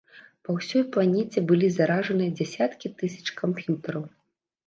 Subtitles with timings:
[0.47, 4.03] Па ўсёй планеце былі заражаныя дзясяткі тысяч камп'ютараў.